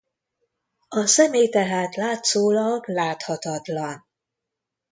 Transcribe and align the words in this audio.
A 0.87 1.05
személy 1.05 1.49
tehát 1.49 1.95
látszólag 1.95 2.87
láthatatlan. 2.89 4.05